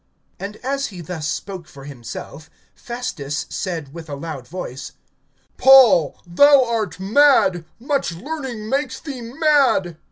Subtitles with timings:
[0.39, 4.93] (24)And as he thus spoke for himself, Festus said with a loud voice:
[5.57, 9.97] Paul, thou art mad; much learning makes thee mad.